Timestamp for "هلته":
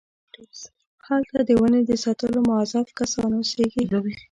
1.07-1.39